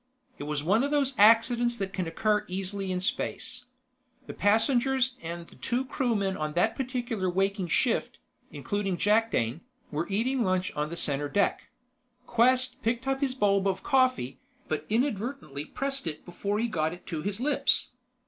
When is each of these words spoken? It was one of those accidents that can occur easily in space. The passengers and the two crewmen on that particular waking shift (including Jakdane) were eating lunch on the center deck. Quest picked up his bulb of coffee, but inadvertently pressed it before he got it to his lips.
It 0.39 0.45
was 0.45 0.63
one 0.63 0.83
of 0.83 0.89
those 0.89 1.13
accidents 1.19 1.77
that 1.77 1.93
can 1.93 2.07
occur 2.07 2.43
easily 2.47 2.91
in 2.91 3.01
space. 3.01 3.65
The 4.25 4.33
passengers 4.33 5.15
and 5.21 5.45
the 5.45 5.55
two 5.55 5.85
crewmen 5.85 6.35
on 6.35 6.53
that 6.53 6.75
particular 6.75 7.29
waking 7.29 7.67
shift 7.67 8.17
(including 8.51 8.97
Jakdane) 8.97 9.61
were 9.91 10.07
eating 10.09 10.41
lunch 10.41 10.71
on 10.75 10.89
the 10.89 10.97
center 10.97 11.29
deck. 11.29 11.69
Quest 12.25 12.81
picked 12.81 13.07
up 13.07 13.21
his 13.21 13.35
bulb 13.35 13.67
of 13.67 13.83
coffee, 13.83 14.39
but 14.67 14.87
inadvertently 14.89 15.65
pressed 15.65 16.07
it 16.07 16.25
before 16.25 16.57
he 16.57 16.67
got 16.67 16.93
it 16.93 17.05
to 17.05 17.21
his 17.21 17.39
lips. 17.39 17.91